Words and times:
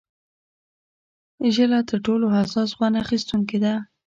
ژله 1.55 1.79
تر 1.89 1.97
ټولو 2.05 2.25
حساس 2.37 2.69
خوند 2.77 2.95
اخیستونکې 3.03 3.57
ده. 3.63 3.73